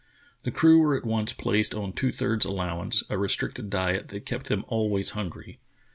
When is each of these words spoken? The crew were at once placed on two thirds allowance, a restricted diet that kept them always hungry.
The 0.41 0.49
crew 0.49 0.79
were 0.79 0.97
at 0.97 1.05
once 1.05 1.31
placed 1.31 1.75
on 1.75 1.93
two 1.93 2.11
thirds 2.11 2.43
allowance, 2.43 3.03
a 3.11 3.19
restricted 3.19 3.69
diet 3.69 4.07
that 4.07 4.25
kept 4.25 4.47
them 4.47 4.65
always 4.67 5.11
hungry. 5.11 5.59